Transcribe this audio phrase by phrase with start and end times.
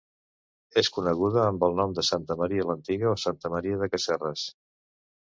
[0.81, 4.47] És coneguda amb el nom de santa Maria l'antiga o santa Maria de Casserres.